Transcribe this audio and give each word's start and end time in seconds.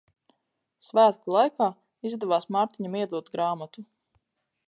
Svētku 0.85 1.33
laikā 1.35 1.67
izdevās 2.11 2.49
Mārtiņam 2.57 2.99
iedot 3.01 3.31
grāmatu. 3.37 3.87